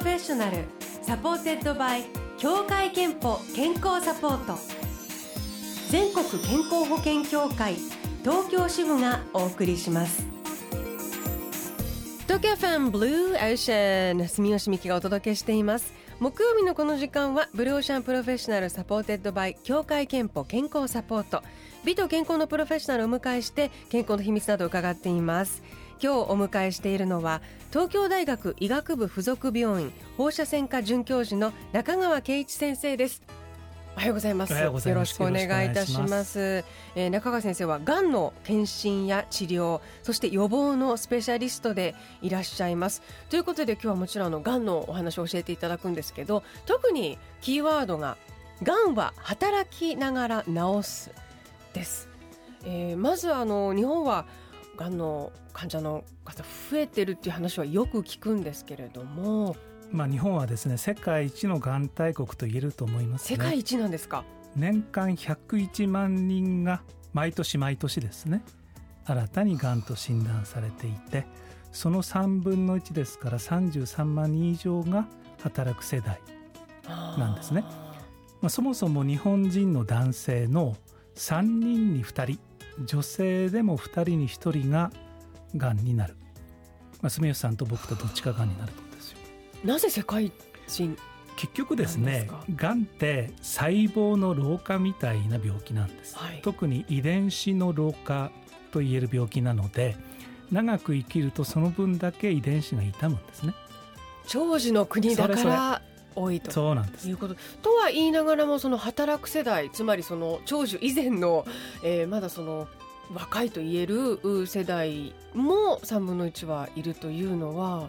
[0.00, 0.64] fessional
[1.02, 2.04] supported by
[2.38, 4.58] 協会けんぽ健康サポート。
[5.90, 7.74] 全国健康保険協会
[8.24, 10.24] 東京支部がお送りします。
[12.22, 15.92] 東京 FM Blue Ocean 住吉美紀がお届けしています。
[16.20, 21.42] 木曜日のこの時間は Blue Ocean Professional supported by 協会けんぽ健康サポート。
[21.82, 25.62] 美と健康のプロフェッショナルをお迎えして健康の秘密などを伺っています。
[25.98, 33.22] 今日お迎えしているのは東京大学医学部附属病院放射線科准教授の中川圭一先生です。
[34.00, 34.54] おはようございます。
[34.54, 36.64] よろしくお願いいたします。
[36.94, 43.02] えー、中川先生はがんの検診や治療そして予防のスペシャリストでいらっしゃいます。
[43.28, 48.16] ということで今日はもちろんのがんのお話を教えていただくんですけど特にキーワードが
[48.62, 51.10] がんは働きながら治す
[51.74, 52.08] です、
[52.64, 54.24] えー、まずあの日本は
[54.78, 59.56] がんの患者の方増えてるっていう話はよく聞くんですけれども
[59.92, 64.24] まあ日本はですね世界一のがん大国と言えると思います、ね、世界一なんですか？
[64.56, 66.82] 年間101万人が
[67.12, 68.42] 毎年毎年ですね。
[69.04, 71.26] 新たにがんと診断されていて
[71.72, 75.08] その3分の1ですから33万人以上が
[75.42, 76.20] 働く世代
[76.86, 77.64] なんですね。
[78.40, 80.76] まあ、そもそも日本人の男性の
[81.14, 82.40] 3人に2人
[82.84, 84.90] 女性でも2人に1人が
[85.56, 86.16] がんになる、
[87.02, 88.89] まあ、住吉さんと僕とどっちかがんになるんですよ
[89.64, 90.32] なぜ世界
[90.66, 90.96] 人
[91.36, 98.30] 結局ですねがんって細胞の老化みたいな病気なんです、はい、特に遺伝子の老化
[98.72, 99.96] と言える病気なので
[100.50, 103.54] 長く生きるとその分だけ遺伝子が傷むんですね。
[104.26, 105.82] 長寿の国だから
[106.14, 106.50] 多いと。
[106.50, 107.08] そうなんです。
[107.08, 111.46] いうこととは言いながらもその働く世代つまりその長寿以前の、
[111.84, 112.68] えー、まだその
[113.14, 117.88] 若いと言える世代も3分の1はいるというのは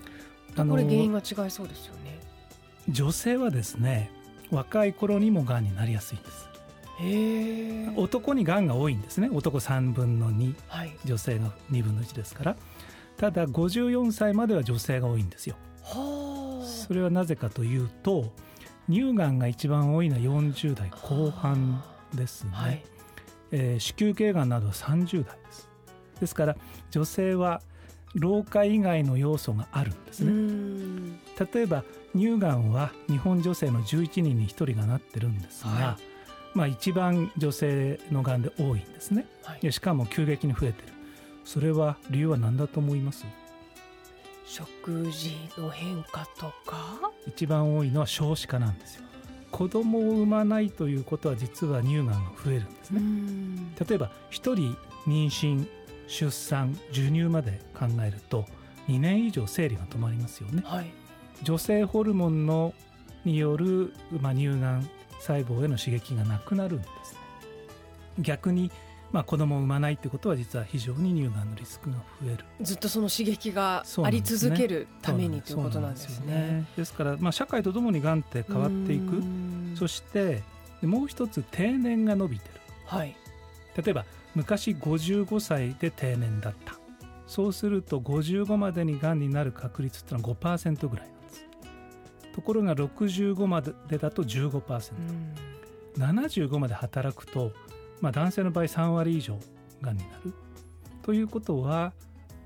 [0.56, 2.20] これ原因が違いそうですよね。
[2.90, 4.12] 女性はですね
[4.50, 6.50] 若い頃にもがんになりやすいんです。
[7.96, 9.30] 男にがんが多いんですね。
[9.32, 12.56] 男3分の2、はい、女性が2分の1ですから。
[13.18, 15.56] ただ54歳までは女性が多いんですよ。
[15.84, 18.34] それはなぜかというと
[18.90, 22.84] 乳がんが一番多いのは40代後半ですね、はい、
[23.52, 25.70] えー、子宮頸がんなどは30代です。
[26.20, 26.56] ですから
[26.92, 27.62] 女性は
[28.16, 31.18] 老化以外の要素があるんですね。
[31.54, 31.84] 例えば
[32.16, 40.94] 乳がんは日本女性の11人に1人がなってるんですが、はい、まあ、一番女性のがんで多いんですね、はい、しかも急激に増えてる。
[41.46, 43.26] それは理由は何だと思います？
[44.46, 47.12] 食事の変化とか？
[47.26, 49.04] 一番多いのは少子化なんですよ。
[49.52, 53.02] 子供を産まないということは実は乳がんが増えるんですね。
[53.88, 55.68] 例えば1人妊娠
[56.12, 58.46] 出産授乳まで考えると
[58.90, 60.92] 2年以上生理が止まりますよね、はい、
[61.44, 62.74] 女性ホルモンの
[63.24, 64.90] による、まあ、乳がん
[65.20, 67.14] 細胞への刺激がなくなるんです。
[67.14, 67.20] ね
[68.20, 68.72] 逆に
[69.12, 72.46] まあ、子供を産まないってことは実は非常に乳がんのリスクが増える。
[72.62, 76.66] ずっとその刺激があり続けるためにということなんですね。
[76.78, 79.22] ですから、まあ、社会とともにがんって変わっていく。
[79.76, 80.44] そして
[80.82, 83.16] もう一つ定年が伸びてる、はい、
[83.76, 84.06] 例えば
[84.36, 86.76] 昔55歳で定年だった。
[87.28, 91.46] そうすると55までにがんになる確率ってのは5%ぐらいなんです。
[92.34, 97.54] ところが65までだと 15%75 まで働くと
[98.02, 99.40] まあ、男性の場合3割以上
[99.82, 100.34] がんになる。
[101.04, 101.94] ということは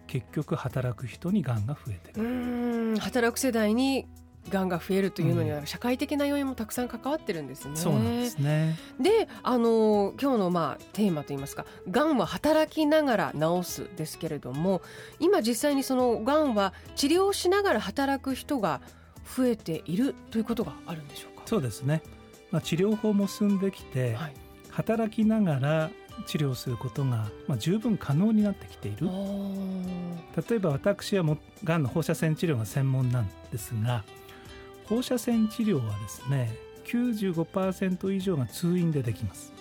[0.05, 2.99] 結局働く人にがんが増えてる。
[2.99, 4.05] 働く世代に
[4.49, 7.75] がんが増えるというのには社会的な要因もたくさん関わってるんですね。
[7.75, 8.77] そうなんですね。
[8.99, 14.81] であの今日のまあテーマといいますかがんは働きながら治すですけれども
[15.19, 18.81] 今実際にそのがんは治療しながら働く人が
[19.35, 21.43] 増えているということがあるんでしょうか？
[21.45, 22.03] そうですね、
[22.51, 24.33] まあ、治療法も進んできて、はい。
[24.69, 25.89] 働きながら
[26.27, 29.07] 治療することが、まあ、十分可能になってきている。
[30.49, 34.03] 例えば私はもがんの放射線治療が専門なんですが
[34.87, 36.55] 放射線治療はですね
[36.85, 39.53] 95%以上が通院でできます。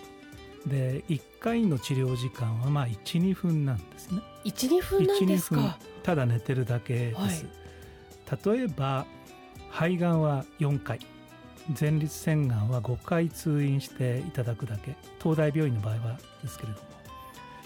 [0.66, 4.22] で1回の治療時間はまあ12分なんですね。
[4.44, 5.78] 12分なんですか。
[6.02, 9.06] ただ寝てるだけです、はい、例えば
[9.70, 11.00] 肺がんは4回。
[11.80, 14.96] 前立腺がんは5回通院していただくだけ。
[15.22, 16.86] 東大病院の場合はですけれども。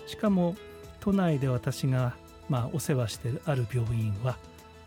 [0.06, 0.56] しかも
[1.00, 2.16] 都内で私が
[2.48, 4.38] まあお世話してある病院は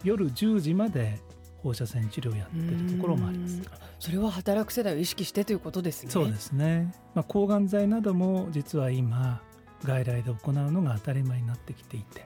[0.03, 1.19] 夜10時まで
[1.63, 3.61] 放射線治療をやってるところもあります。
[3.99, 6.11] それは働く世代を意識してということですね。
[6.11, 9.41] そうですね、まあ、抗がん剤なども実は今
[9.83, 12.25] 外来で行うのが当たり前になってきていて。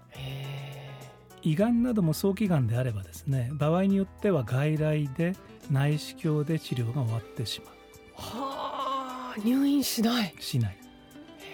[1.42, 5.36] 胃がんなども早期がんであればですね場合によっては外来で
[5.70, 7.76] 内視鏡で治療が終わってしまう。
[8.16, 10.34] はあ入院しない。
[10.40, 10.78] しない、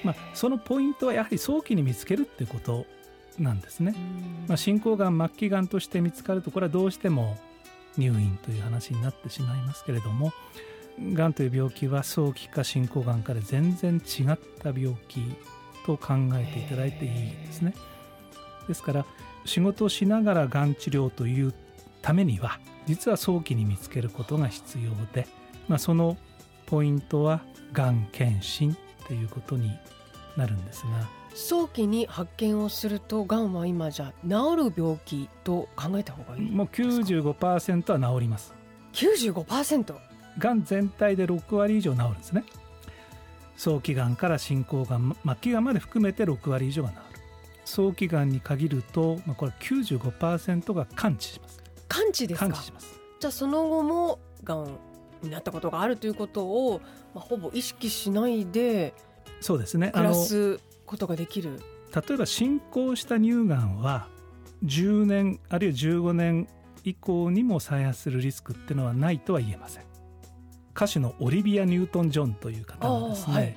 [0.04, 2.86] まあ、そのポイントはやはり早期に見つけるってこと
[3.38, 3.96] なんですね、
[4.48, 7.38] まあ、進行がん末期がんとして見つかるとこれはどうしても
[7.98, 10.34] 入院という話になってしまいますけれども
[11.14, 15.22] がんという病気は早期か進行がんから全然違った病気
[15.86, 17.74] と考えていただいていいんですね。
[18.68, 19.06] ですから
[19.46, 21.54] 仕事をしながらがん治療という
[22.02, 25.28] ためには実は早期に見つけることが必要で、
[25.68, 26.18] まあ、その
[26.68, 27.42] ポイントは
[27.74, 28.78] がん検診
[29.08, 29.72] ということに
[30.38, 38.54] なるんですが早期に発見をするとがんは今じゃ治る病気と考えた方がいいもう95%は治ります。
[38.94, 39.96] 95%
[40.38, 42.44] がん全体で6割以上治るんですね。
[43.62, 47.02] 早期がんから進行がん末期がんまで含めて6割以上が治る
[47.64, 54.78] 早期がんに限ると、まあ、これ95%が完治します完治ですか完治しますじゃあその後もがん
[55.22, 56.82] になったことがあるということを、
[57.14, 58.96] まあ、ほぼ意識しないで
[59.42, 60.60] そうですね暮らす
[60.92, 61.60] ことができる？
[61.96, 64.08] 例えば進行した乳がんは
[64.64, 66.48] 10年あるいは15年
[66.84, 69.84] 以降にも再発するリスクっていうのはないとは言えません。
[70.76, 73.56] 歌手のオリビア・ニュートン・ジョンという方がですね、はい、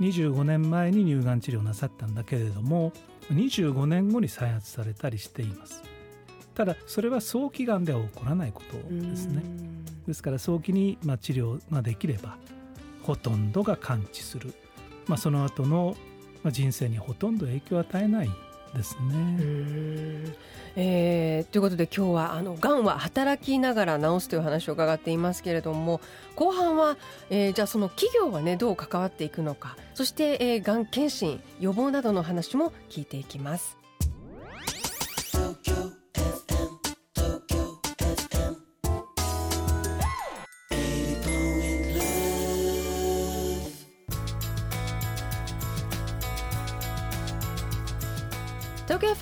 [0.00, 2.92] 25年前に乳がん治療なさったんだけれども
[3.32, 5.82] 25年後に再発されたりしています。
[6.54, 9.42] ただそれは早期がんでは起こらないことですね。
[10.06, 12.36] ですから早期にまあ治療ができれば
[13.02, 14.52] ほとんどが完治する、
[15.06, 15.96] まあ、その後の
[16.42, 18.30] まあ人生にほとんど影響を与えない
[18.74, 20.50] ですね。
[20.76, 26.00] えー、ということで今日はあのがんは働きながら治すという話を伺っていますけれども
[26.36, 26.96] 後半は、
[27.28, 33.79] えー、じゃあその企業はねどう関わっていくのかそして、えー、がん検診予防などの話も聞いていきます。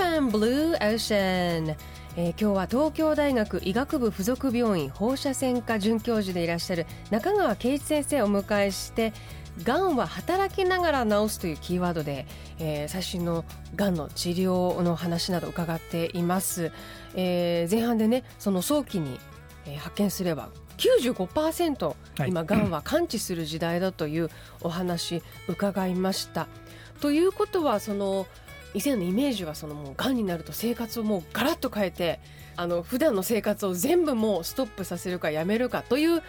[0.09, 1.77] 東京ファンブルーオーシャン、
[2.17, 9.13] えー、今日は東京大学医学部附属病院放射線科准教授でいらっしゃる中川圭一先生をお迎えして
[9.65, 12.27] がんは働きながら治すというキーワードで、
[12.59, 13.45] えー、最新の
[13.77, 16.73] がんの治療の話など伺っています、
[17.15, 19.21] えー、前半でねその早期に、
[19.67, 21.87] えー、発見すれば95%、
[22.19, 24.31] はい、今がんは完治する時代だという
[24.63, 26.49] お話伺いました。
[27.01, 28.27] ということはその
[28.75, 32.21] 以前のイメージはそのもうがんになると生活をもうガラッと変えて
[32.57, 36.23] あの普段の生活を全部もうストップさせるかやめるかという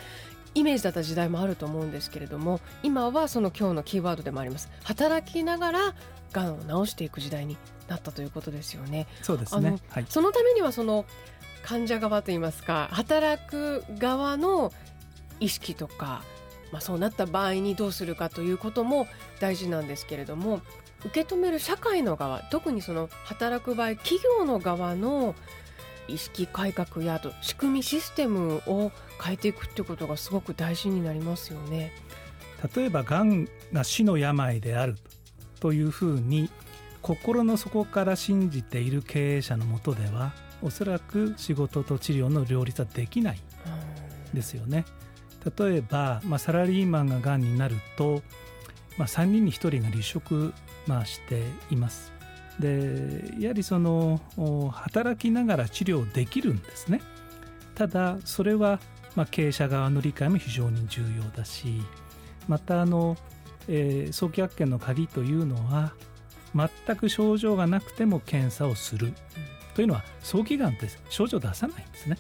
[0.56, 4.70] イメージだった時代もあると思うんですけれども今はその今日のキーワードでもあります。
[4.84, 5.96] 働きながら
[6.32, 7.58] がんを治していく時代に
[7.88, 9.08] なったということですよね。
[9.22, 11.06] そうですね、はい、そのためにはその
[11.64, 14.72] 患者側といいますか働く側の
[15.40, 16.24] 意識とか、
[16.72, 19.08] まあ、そうなった場合にどうするかということも
[19.40, 20.62] 大事なんですけれども
[21.06, 25.36] 受け止める社会の側特にその働く場合企業の側の
[26.08, 28.92] 意識改革やと仕組みシステムを
[29.24, 31.94] 変えていくってことがすごく大事になりますよね。
[32.76, 34.98] 例えばがんが死の病である
[35.60, 36.50] というふうに
[37.02, 43.40] 心の底から信じている経営者のもとではおそらく仕事と治療の両立はできない
[44.34, 44.86] ですよね。
[45.58, 48.22] 例えば、まあ、サラリーマンががんになると、
[48.98, 50.54] まあ、3人に1人が離職
[50.90, 52.12] まあ、しています。
[52.60, 54.20] でやはりその
[54.74, 57.02] 働きながら治療できるんですね。
[57.76, 58.80] ただそれは、
[59.16, 61.82] まあ、経営者側の理解も非常に重要だし
[62.50, 63.16] またあの、
[63.70, 65.94] えー、早期発見の鍵というのは
[66.54, 69.14] 全く症状がなくても検査をする、
[69.76, 72.18] というのは早期がんって症状出さないんですね。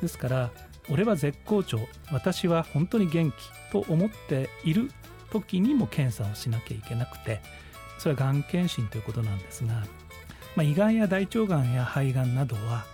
[0.00, 0.50] ですから
[0.90, 1.80] 俺は絶好調
[2.12, 3.34] 私は本当に元気
[3.72, 4.90] と思っている
[5.32, 7.40] 時にも検査をしなきゃいけなくて
[7.98, 9.84] それはがん検診ということなんですが、
[10.54, 12.84] まあ、胃がんや大腸がんや肺がんなどは、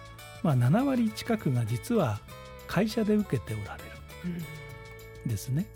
[0.43, 2.19] まあ、7割近くが実は
[2.67, 4.43] 会社で受けておられる
[5.27, 5.67] ですね。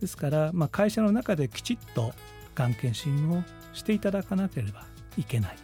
[0.00, 2.12] ですから、まあ、会社の中できちっと
[2.54, 4.86] がん検診をしていただかなければ
[5.16, 5.56] いけない。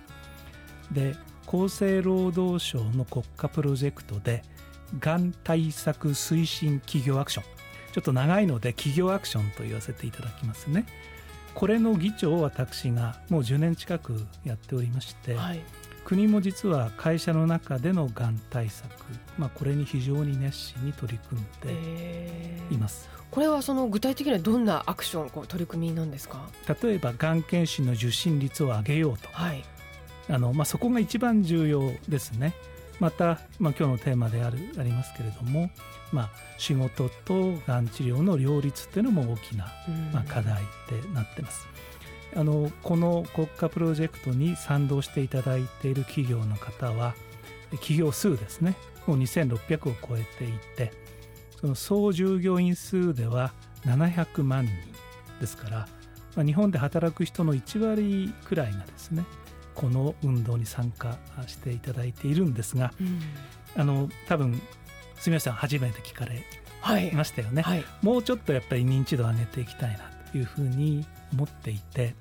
[0.93, 1.15] で
[1.47, 4.43] 厚生労働省の国家プロジェクトで
[4.99, 7.45] がん対策推進企業アクション
[7.93, 10.87] ちょっと長いので企業アクションと言わせていただきますね。
[11.55, 15.61] これの議長を私がもう10年近くやっておりまして、はい、
[16.05, 18.89] 国も実は会社の中でのがん対策、
[19.39, 23.09] まあ、これに非常に熱心に取り組んでいます。
[23.31, 26.49] これはその具体的にはどんなアクションこう取り組みなんですか？
[26.83, 29.63] 例えばがん検診の受診率を上げようと、はい。
[30.29, 32.55] あのまあ、そこが一番重要ですね。
[33.01, 35.71] また、まあ、今日のテーマであるありますけれども、
[36.13, 39.73] まあ、仕事とがん治療の両立っていうのも大きな、
[40.13, 41.67] まあ、課題ってなってます。
[42.37, 47.15] あのこの国家プロジェクトに賛同していただいている企業の方は
[47.73, 48.77] 企業数ですね
[49.07, 50.93] もう2600を超えていて
[51.61, 53.53] その総従業員数では
[53.85, 54.73] 700万人
[55.41, 55.89] ですから、
[56.37, 59.25] まあ、日本で働く人の1割くらいがですね
[59.81, 63.19] この運動に参加していただいているんですが、うん、
[63.81, 64.61] あの多分
[65.17, 66.45] 住吉さん初めて聞かれ
[67.15, 67.79] ましたよね、はい。
[67.79, 70.01] はい、もうちょっとやっぱり認知度を上げていきたいな
[70.33, 72.15] というふうに思っていて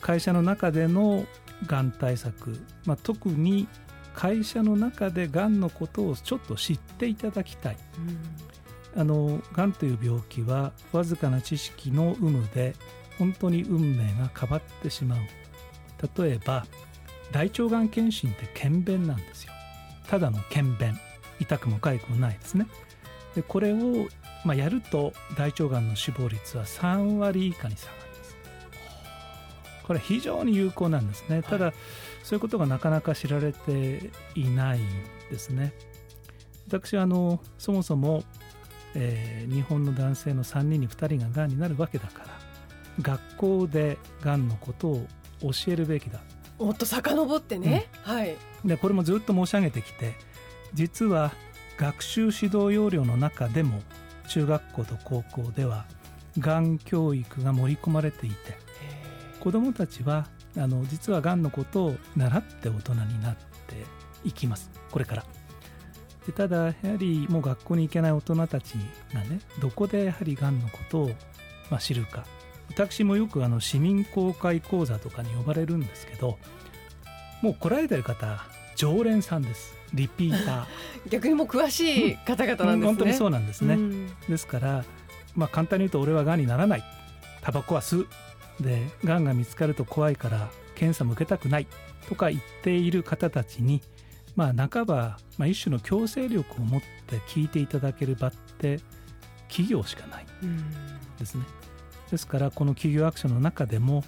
[0.00, 1.24] 会社の中での
[1.68, 3.68] がん対策、まあ、特に
[4.12, 7.76] 会社の中でがんのことをちょっと知っていただきたい、
[8.94, 12.74] うん、あのがんという病気はわずかな知識の有無で
[13.18, 15.18] 本当に運命が変わってしまう
[16.16, 16.66] 例えば
[17.30, 19.52] 大腸がん検診って検便なんですよ。
[20.08, 20.98] ただの検便。
[21.40, 22.66] 痛くも痒くもないですね。
[23.34, 24.06] でこれを、
[24.44, 28.02] まあ、やると大腸がんの死亡率は3割以下に下がる
[29.82, 31.42] これ非常に有効なんですね。
[31.42, 31.74] ただ、はい、
[32.22, 34.82] そういうことがなかなか知られていないん
[35.30, 35.72] ですね。
[36.68, 38.22] 私はあのそもそも、
[38.94, 42.26] えー、日本の男性の3人に2人ががんになるわけだから
[43.02, 45.06] 学校でがんのことを
[45.42, 46.20] 教えるべきだ。
[46.58, 48.36] もっと遡ってね、うん、はい。
[48.64, 50.14] でこれもずっと申し上げてきて
[50.74, 51.32] 実は
[51.76, 53.82] 学習指導要領の中でも
[54.28, 55.84] 中学校と高校では
[56.38, 58.36] がん教育が盛り込まれていて
[59.40, 63.42] 子どもたちはあの実はがんのことを習って大人になって
[64.24, 64.70] いきます。
[64.90, 65.24] これから。
[66.26, 68.74] でただやはりもう学校に行けない大人たち
[69.12, 71.10] がねどこでやはりがんのことを、
[71.68, 72.24] まあ、知るか
[72.68, 76.38] 私もよくあの市民公開講座とかに呼ばれるんですけど
[77.42, 78.44] もう来られてる方
[78.76, 79.74] 常連さんです。
[79.92, 80.66] リピーター。
[81.10, 84.84] 逆にもう詳しい方々なんですね、うん、本当にそうなんですね、うん、ですから
[85.34, 86.84] まあ簡単に言うと俺はがんにならない。
[87.42, 88.08] タバコは吸う。
[88.60, 91.66] でがんが見つかると怖いから検査も受けたくない。
[92.08, 93.82] とか言っている方たちに
[94.36, 98.80] まあ半ば、まあ、一種の強制力を持って聞いていただける場って
[99.48, 100.26] 企業しかない。
[101.18, 101.44] ですね。
[102.12, 104.04] ですからこの企業アクションの中でも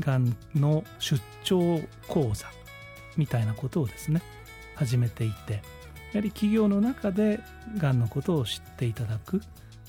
[0.00, 2.48] がんの出張講座
[3.16, 4.20] みたいなことをですね
[4.74, 5.60] 始めていてや
[6.16, 7.40] はり企業の中で
[7.78, 9.40] がんのことを知っていただく、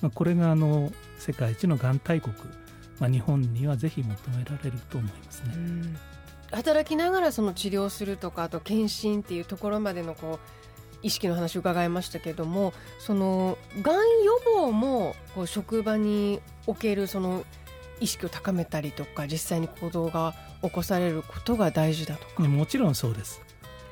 [0.01, 2.33] まあ、これがあの世界一のがん大国。
[2.99, 5.53] まあ、日本にはぜひ求められると思いますね。
[6.51, 10.66] 働きながらその治療するとかあと検診っていうところまでのこう
[11.03, 17.45] 意識の話を伺いましたけどもそのがん予防もこう職場におけるその
[17.99, 22.43] 意識を高めたりとか実際に行動が起こされることが大事だとか。
[22.43, 23.41] もちろんそうです。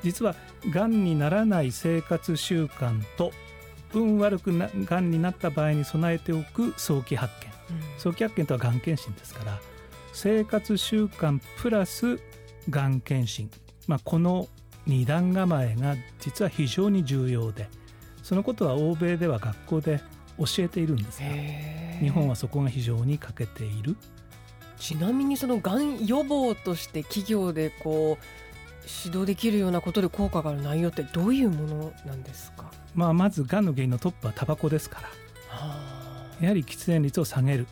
[0.02, 0.36] 実は
[0.70, 3.32] がんにならない生活習慣と
[3.92, 7.56] 運悪くながんになった場合に備えておく早期発見。
[7.98, 9.60] 早期発見とはがん検診ですから
[10.12, 12.20] 生活習慣プラス
[12.70, 13.50] がん検診、
[13.86, 14.48] まあ、この
[14.86, 17.68] 二段構えが実は非常に重要で
[18.22, 20.00] そのことは欧米では学校で
[20.38, 21.26] 教えているんですが
[22.00, 23.96] 日本はそこが非常に欠けている。
[24.78, 28.24] ちなみにそのがん予防として企業でこう
[29.04, 35.14] 指導できるようなことで効果がある内容ってどういうものなんですか、まあ、まずがんの原因のトップはタバコですから、は
[35.50, 35.96] あ
[36.40, 37.66] やはり喫煙率を下げる、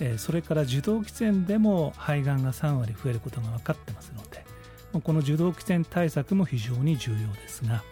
[0.00, 4.31] えそれから受動喫煙でも肺がんが3割増えることが分かってますので
[5.00, 7.82] この受動喫煙対策も非常に重要ですが、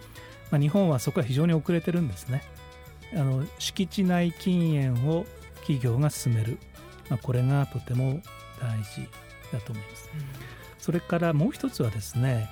[0.50, 2.42] まあ、日本はそこは非常に遅れてるんですね。
[3.14, 5.26] あの敷地内禁煙を
[5.57, 6.59] 企業が進める、
[7.09, 8.21] まあ、これがとても
[8.61, 9.09] 大事
[9.52, 10.21] だと思います、うん、
[10.78, 12.49] それからもう一つはですね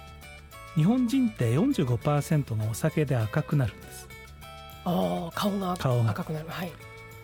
[0.74, 4.08] 日本人って45%がお酒で赤くなるんです。
[4.84, 6.46] ああ顔が赤くなる。
[6.48, 6.72] はい。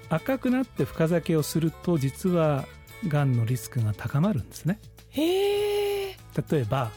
[0.09, 2.67] 赤くなって深酒をすると実は
[3.07, 4.81] がんのリスクが高まるんですね。
[5.11, 6.17] へえ
[6.51, 6.91] 例えば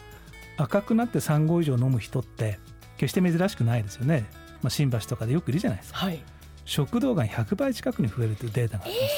[0.58, 2.58] 赤くなって3合以上飲む人って
[2.96, 4.26] 決して珍しくないですよね、
[4.62, 6.22] まあ、新橋とかでよくいるじゃないですか、はい、
[6.64, 9.14] 食道がん100倍近くに増えるというデータがあります、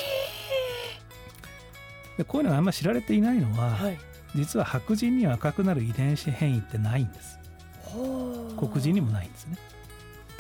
[2.19, 3.99] でこういうのがあんまり知られていないのは、はい、
[4.35, 7.39] 実は白人には赤くなる遺伝子変異ってないんです。
[8.59, 9.57] 黒人にもないんですね。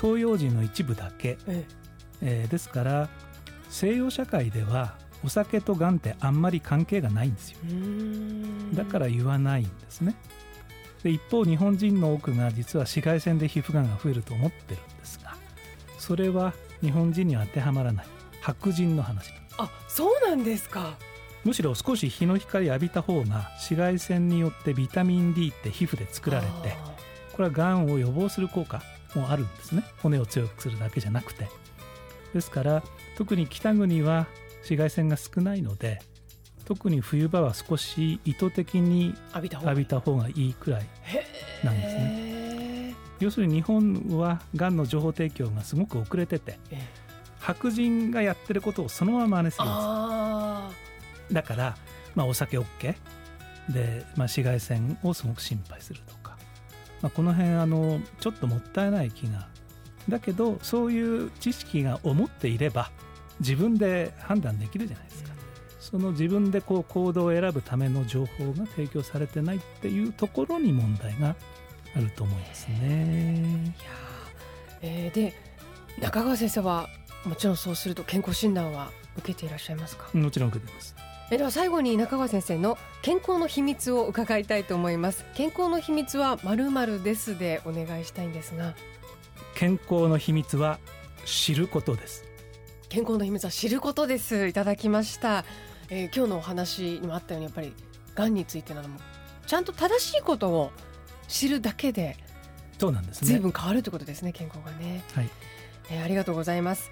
[0.00, 1.64] 東洋人の一部だけ、え
[2.20, 2.44] え。
[2.46, 3.08] ー、ですから
[3.68, 7.58] 西洋社会ではお酒とがんってあんまり関係がないんですよ。
[8.74, 10.14] だから言わないんですね
[11.02, 15.34] で一方日本人の多くが実は紫外線で皮膚がんが増えると思ってるんですが
[15.98, 16.52] それは
[16.82, 18.06] 日本人には当てはまらない
[18.42, 19.32] 白人の話。
[19.58, 20.96] あそうなんですか。
[21.44, 26.76] むしろ少し日の光浴びた方が紫外線によってビタミン D って皮膚で作られて
[27.32, 28.82] これはがんを予防する効果
[29.14, 29.84] もあるんですね。
[30.02, 31.48] 骨を強くするだけじゃなくて。
[32.34, 32.82] ですから
[33.16, 34.26] 特に北国は
[34.58, 36.00] 紫外線が少ないので
[36.70, 39.50] 特に冬場は少し意図的に浴び
[39.86, 40.86] た方がいいくらい
[41.64, 42.94] なんですね。
[43.18, 46.60] 要するに日本はがんの情報提供がすごく遅れてて
[47.40, 51.76] 白人がやってることをそのまま真似するんですだから、
[52.14, 52.94] まあ、お酒 OK
[53.68, 56.38] で、まあ、紫外線をすごく心配するとか、
[57.02, 59.48] まあ、この辺あのちょっともったいない気が。
[60.08, 62.92] だけどそういう知識が思っていれば
[63.40, 65.39] 自分で判断できるじゃないですか。
[65.80, 71.34] その自分でこう行動を選ぶための情報が提供されてないっていうところに問題が
[71.96, 73.64] あると思いますね。
[73.64, 73.90] いや
[74.82, 75.34] えー、で
[75.98, 76.88] 中川先生は
[77.24, 80.08] もちろんそうすると健康診断は受けていらっしゃいますか？
[80.12, 80.94] もちろん受けてます。
[81.30, 85.24] えでは最後に中川先生の健康の秘密を伺いたいと思います。
[85.34, 88.74] 健康の秘密はまるまるですでお願いしたいんですが。
[89.54, 90.78] 健康の秘密は
[91.24, 92.24] 知ることです。
[92.88, 94.48] 健康の秘密は知ることです。
[94.48, 95.44] いただきました、
[95.90, 97.72] えー、今日のお話にもあったようにやっぱり
[98.14, 98.98] がんについてなども
[99.46, 100.72] ちゃんと正しいことを
[101.28, 102.16] 知るだけで
[102.78, 103.28] そうなんですね。
[103.28, 105.04] 随分変わるということですね健康がね。
[105.14, 105.28] はい、
[105.90, 106.90] えー、ありがとうございます。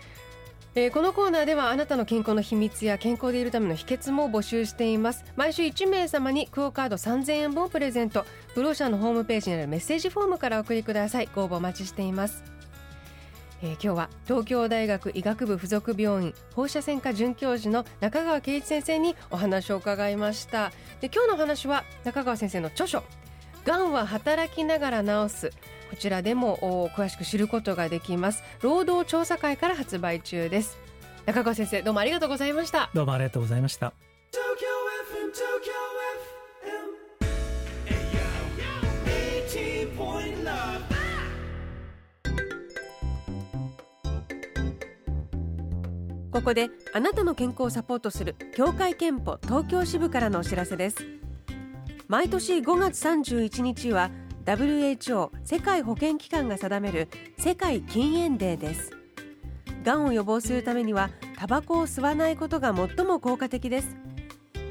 [0.74, 5.24] えー、このコーナーではあなたの健康の秘密や健康でいるための秘訣も募集しています。
[5.34, 8.26] 毎週1名様にクオカード3000円分をプレゼント。
[8.54, 11.28] ブローシャーのホームページにあるメッセージフォームからお送りください。
[11.34, 12.57] ご応募お待ちしています
[13.62, 20.70] えー、今日は東京大学医学部附属病院放射線科准教授の中川圭一先生にお話を伺いました。
[21.00, 23.02] で今日の話は中川先生の著書
[23.64, 25.52] 「がんは働きながら治す」
[25.90, 28.42] こちらでも詳しく知ることができます。
[28.60, 30.78] 労働調査会から発売中です。
[31.24, 32.90] 中川先生どうもありがとうございました。
[32.94, 33.92] どうもありがとうございました。
[46.38, 50.98] ここであなたの健康をサポートする協会憲法東京支部からのお知らせです。
[52.06, 54.12] 毎年5月31日は
[54.44, 58.92] WHO 世界保健機関が定める世界禁煙デーです。
[59.82, 63.96] がんを予防するためにはタバコを吸わないことが最も効果的です。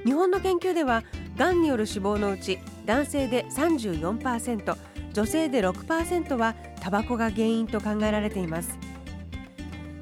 [0.06, 1.04] 日本の研究では
[1.36, 4.78] がんによる死亡のうち男性で34%
[5.12, 8.87] 女性で6%はタバコが原因と考えられています。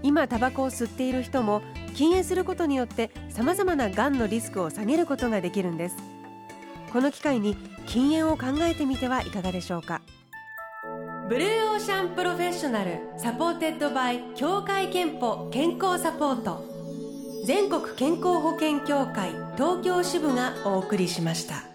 [0.06, 1.64] 今タバコを吸っている人も
[1.96, 5.96] 禁煙することによってさまざまながんのリスクを下げることができるんです。
[6.94, 10.04] この機会に禁煙を考えてみてはいかがでしょうか。
[11.28, 16.64] Blue Ocean Professional supported by 協会けんぽ健康サポート。
[17.48, 21.75] 全国健康保険協会東京支部がお送りしました。